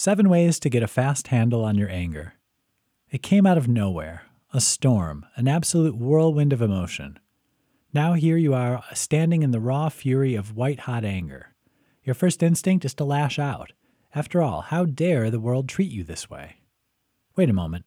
Seven 0.00 0.28
ways 0.28 0.60
to 0.60 0.70
get 0.70 0.84
a 0.84 0.86
fast 0.86 1.26
handle 1.26 1.64
on 1.64 1.76
your 1.76 1.90
anger. 1.90 2.34
It 3.10 3.20
came 3.20 3.44
out 3.44 3.58
of 3.58 3.66
nowhere, 3.66 4.22
a 4.54 4.60
storm, 4.60 5.26
an 5.34 5.48
absolute 5.48 5.96
whirlwind 5.96 6.52
of 6.52 6.62
emotion. 6.62 7.18
Now 7.92 8.12
here 8.12 8.36
you 8.36 8.54
are, 8.54 8.84
standing 8.94 9.42
in 9.42 9.50
the 9.50 9.58
raw 9.58 9.88
fury 9.88 10.36
of 10.36 10.54
white 10.54 10.80
hot 10.80 11.04
anger. 11.04 11.56
Your 12.04 12.14
first 12.14 12.44
instinct 12.44 12.84
is 12.84 12.94
to 12.94 13.04
lash 13.04 13.40
out. 13.40 13.72
After 14.14 14.40
all, 14.40 14.60
how 14.60 14.84
dare 14.84 15.32
the 15.32 15.40
world 15.40 15.68
treat 15.68 15.90
you 15.90 16.04
this 16.04 16.30
way? 16.30 16.58
Wait 17.34 17.50
a 17.50 17.52
moment. 17.52 17.86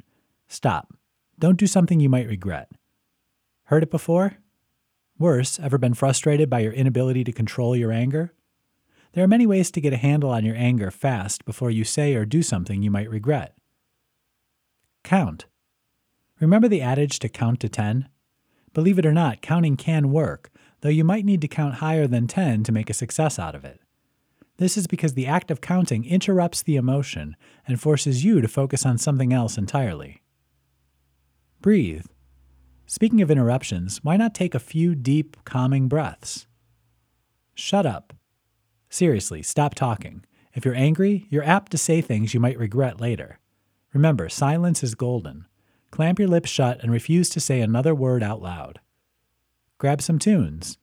Stop. 0.49 0.93
Don't 1.39 1.57
do 1.57 1.65
something 1.65 2.01
you 2.01 2.09
might 2.09 2.27
regret. 2.27 2.69
Heard 3.67 3.83
it 3.83 3.89
before? 3.89 4.35
Worse, 5.17 5.61
ever 5.61 5.77
been 5.77 5.93
frustrated 5.93 6.49
by 6.49 6.59
your 6.59 6.73
inability 6.73 7.23
to 7.23 7.31
control 7.31 7.73
your 7.73 7.93
anger? 7.93 8.33
There 9.13 9.23
are 9.23 9.27
many 9.27 9.45
ways 9.45 9.71
to 9.71 9.81
get 9.81 9.93
a 9.93 9.97
handle 9.97 10.29
on 10.29 10.45
your 10.45 10.55
anger 10.55 10.89
fast 10.89 11.43
before 11.43 11.69
you 11.69 11.83
say 11.83 12.15
or 12.15 12.25
do 12.25 12.41
something 12.41 12.81
you 12.81 12.91
might 12.91 13.09
regret. 13.09 13.57
Count. 15.03 15.45
Remember 16.39 16.67
the 16.67 16.81
adage 16.81 17.19
to 17.19 17.29
count 17.29 17.59
to 17.59 17.69
10? 17.69 18.07
Believe 18.73 18.97
it 18.97 19.05
or 19.05 19.11
not, 19.11 19.41
counting 19.41 19.75
can 19.75 20.11
work, 20.11 20.49
though 20.79 20.89
you 20.89 21.03
might 21.03 21.25
need 21.25 21.41
to 21.41 21.47
count 21.47 21.75
higher 21.75 22.07
than 22.07 22.25
10 22.25 22.63
to 22.63 22.71
make 22.71 22.89
a 22.89 22.93
success 22.93 23.37
out 23.37 23.53
of 23.53 23.65
it. 23.65 23.81
This 24.57 24.77
is 24.77 24.87
because 24.87 25.13
the 25.13 25.27
act 25.27 25.51
of 25.51 25.59
counting 25.59 26.05
interrupts 26.05 26.61
the 26.61 26.77
emotion 26.77 27.35
and 27.67 27.81
forces 27.81 28.23
you 28.23 28.41
to 28.41 28.47
focus 28.47 28.85
on 28.85 28.97
something 28.97 29.33
else 29.33 29.57
entirely. 29.57 30.21
Breathe. 31.61 32.05
Speaking 32.85 33.21
of 33.21 33.31
interruptions, 33.31 34.03
why 34.03 34.17
not 34.17 34.33
take 34.33 34.55
a 34.55 34.59
few 34.59 34.95
deep, 34.95 35.35
calming 35.45 35.87
breaths? 35.87 36.47
Shut 37.55 37.85
up. 37.85 38.13
Seriously, 38.91 39.41
stop 39.41 39.73
talking. 39.73 40.25
If 40.53 40.65
you're 40.65 40.75
angry, 40.75 41.25
you're 41.29 41.45
apt 41.45 41.71
to 41.71 41.77
say 41.77 42.01
things 42.01 42.33
you 42.33 42.41
might 42.41 42.59
regret 42.59 42.99
later. 42.99 43.39
Remember, 43.93 44.27
silence 44.27 44.83
is 44.83 44.95
golden. 44.95 45.45
Clamp 45.91 46.19
your 46.19 46.27
lips 46.27 46.49
shut 46.49 46.83
and 46.83 46.91
refuse 46.91 47.29
to 47.29 47.39
say 47.39 47.61
another 47.61 47.95
word 47.95 48.21
out 48.21 48.41
loud. 48.41 48.81
Grab 49.77 50.01
some 50.01 50.19
tunes. 50.19 50.77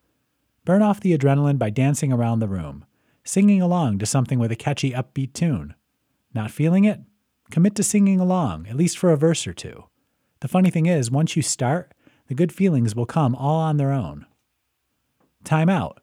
Burn 0.65 0.81
off 0.81 1.01
the 1.01 1.17
adrenaline 1.17 1.59
by 1.59 1.69
dancing 1.69 2.11
around 2.11 2.39
the 2.39 2.49
room, 2.49 2.87
singing 3.25 3.61
along 3.61 3.99
to 3.99 4.07
something 4.07 4.39
with 4.39 4.51
a 4.51 4.57
catchy 4.57 4.93
upbeat 4.93 5.35
tune. 5.35 5.75
Not 6.33 6.51
feeling 6.51 6.85
it? 6.85 7.01
Commit 7.51 7.75
to 7.75 7.83
singing 7.83 8.21
along, 8.21 8.67
at 8.69 8.77
least 8.77 8.97
for 8.97 9.11
a 9.11 9.19
verse 9.19 9.47
or 9.47 9.53
two. 9.53 9.85
The 10.41 10.49
funny 10.49 10.71
thing 10.71 10.87
is, 10.87 11.11
once 11.11 11.37
you 11.37 11.43
start, 11.43 11.93
the 12.29 12.35
good 12.35 12.53
feelings 12.53 12.97
will 12.97 13.07
come 13.07 13.35
all 13.35 13.61
on 13.61 13.77
their 13.77 13.93
own. 13.93 14.25
Time 15.45 15.69
out. 15.69 16.01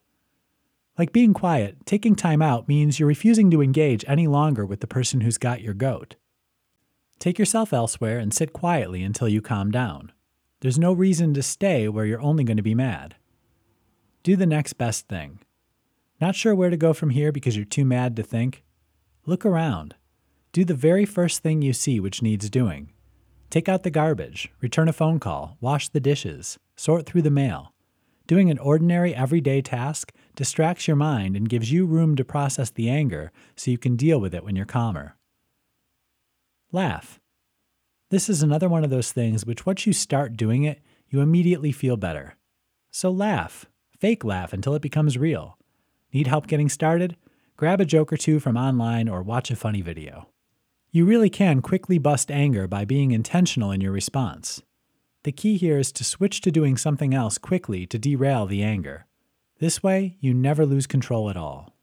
Like 0.98 1.12
being 1.12 1.34
quiet, 1.34 1.86
taking 1.86 2.16
time 2.16 2.42
out 2.42 2.68
means 2.68 3.00
you're 3.00 3.08
refusing 3.08 3.52
to 3.52 3.62
engage 3.62 4.06
any 4.08 4.28
longer 4.28 4.66
with 4.66 4.80
the 4.80 4.88
person 4.88 5.22
who's 5.22 5.38
got 5.38 5.62
your 5.62 5.74
goat. 5.74 6.16
Take 7.20 7.38
yourself 7.38 7.74
elsewhere 7.74 8.18
and 8.18 8.34
sit 8.34 8.54
quietly 8.54 9.04
until 9.04 9.28
you 9.28 9.42
calm 9.42 9.72
down. 9.72 10.14
There's 10.62 10.80
no 10.80 10.94
reason 10.94 11.34
to 11.34 11.44
stay 11.44 11.90
where 11.90 12.06
you're 12.06 12.22
only 12.22 12.44
going 12.44 12.58
to 12.58 12.64
be 12.64 12.76
mad. 12.76 13.16
Do 14.24 14.36
the 14.36 14.46
next 14.46 14.74
best 14.74 15.08
thing. 15.08 15.40
Not 16.22 16.36
sure 16.36 16.56
where 16.56 16.70
to 16.70 16.78
go 16.78 16.94
from 16.94 17.10
here 17.10 17.32
because 17.32 17.58
you're 17.58 17.66
too 17.66 17.86
mad 17.86 18.16
to 18.16 18.24
think? 18.24 18.64
Look 19.26 19.46
around. 19.46 19.96
Do 20.54 20.64
the 20.64 20.74
very 20.74 21.06
first 21.06 21.44
thing 21.44 21.62
you 21.62 21.74
see 21.74 22.00
which 22.00 22.22
needs 22.22 22.50
doing. 22.50 22.94
Take 23.50 23.68
out 23.68 23.84
the 23.84 23.92
garbage, 23.92 24.52
return 24.62 24.88
a 24.88 24.94
phone 24.94 25.20
call, 25.20 25.58
wash 25.60 25.90
the 25.90 26.00
dishes, 26.00 26.58
sort 26.76 27.06
through 27.06 27.22
the 27.22 27.30
mail. 27.30 27.74
Doing 28.28 28.50
an 28.50 28.58
ordinary 28.58 29.14
everyday 29.14 29.62
task 29.62 30.12
distracts 30.36 30.88
your 30.88 30.98
mind 30.98 31.36
and 31.36 31.48
gives 31.48 31.72
you 31.72 31.86
room 31.86 32.16
to 32.16 32.26
process 32.26 32.72
the 32.72 32.90
anger 32.90 33.32
so 33.56 33.70
you 33.70 33.78
can 33.78 33.96
deal 33.96 34.20
with 34.20 34.34
it 34.34 34.44
when 34.44 34.56
you're 34.56 34.66
calmer. 34.66 35.16
Laugh. 36.72 37.20
This 38.10 38.28
is 38.28 38.42
another 38.42 38.68
one 38.68 38.84
of 38.84 38.90
those 38.90 39.12
things 39.12 39.46
which, 39.46 39.66
once 39.66 39.86
you 39.86 39.94
start 39.94 40.38
doing 40.38 40.64
it, 40.64 40.82
you 41.08 41.22
immediately 41.22 41.72
feel 41.72 41.98
better. 41.98 42.36
So 42.92 43.12
laugh. 43.12 43.66
Fake 44.00 44.24
laugh 44.24 44.54
until 44.54 44.74
it 44.74 44.82
becomes 44.82 45.18
real. 45.18 45.58
Need 46.12 46.28
help 46.28 46.48
getting 46.48 46.70
started? 46.70 47.18
Grab 47.58 47.80
a 47.80 47.86
joke 47.86 48.12
or 48.12 48.18
two 48.18 48.40
from 48.40 48.58
online 48.58 49.08
or 49.08 49.22
watch 49.22 49.52
a 49.52 49.56
funny 49.56 49.82
video. 49.82 50.30
You 50.92 51.06
really 51.06 51.30
can 51.30 51.62
quickly 51.62 51.98
bust 52.00 52.32
anger 52.32 52.68
by 52.68 52.86
being 52.86 53.12
intentional 53.12 53.72
in 53.72 53.82
your 53.82 53.92
response. 53.92 54.64
The 55.26 55.32
key 55.32 55.58
here 55.58 55.80
is 55.80 55.92
to 55.94 56.04
switch 56.04 56.40
to 56.42 56.52
doing 56.52 56.78
something 56.78 57.16
else 57.16 57.40
quickly 57.40 57.88
to 57.88 57.98
derail 57.98 58.46
the 58.46 58.62
anger. 58.62 59.08
This 59.58 59.82
way, 59.82 60.18
you 60.20 60.36
never 60.36 60.68
lose 60.68 60.86
control 60.86 61.32
at 61.32 61.36
all. 61.36 61.75